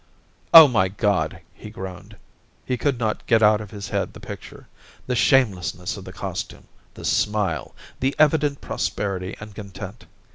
[0.29, 1.41] * Oh, my God!
[1.49, 2.17] * he groaned;
[2.65, 4.67] he could not get out of his head the picture,
[5.05, 10.07] the shame lessness of the costume, the smile, the evident prosperity and content.